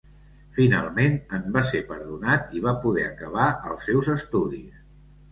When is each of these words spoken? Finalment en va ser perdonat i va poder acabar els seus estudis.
Finalment 0.59 1.17
en 1.37 1.43
va 1.57 1.61
ser 1.67 1.81
perdonat 1.91 2.55
i 2.59 2.61
va 2.63 2.73
poder 2.85 3.03
acabar 3.09 3.51
els 3.73 3.85
seus 3.91 4.09
estudis. 4.15 4.81